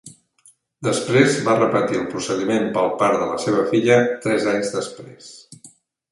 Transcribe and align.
Després 0.85 1.35
va 1.49 1.57
repetir 1.57 1.99
el 1.99 2.07
procediment 2.13 2.65
pel 2.77 2.89
part 3.01 3.19
de 3.23 3.27
la 3.33 3.37
seva 3.43 3.65
filla, 3.73 3.99
tres 4.25 4.47
anys 4.55 4.73
després. 4.79 5.29